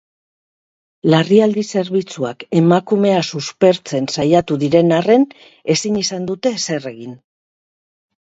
[1.13, 5.27] Larrialdi-zerbitzuak emakumea suspertzen saiatu diren arren,
[5.77, 7.13] ezin izan dute ezer egin.